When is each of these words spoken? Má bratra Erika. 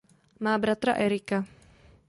Má 0.39 0.57
bratra 0.57 0.93
Erika. 0.97 1.45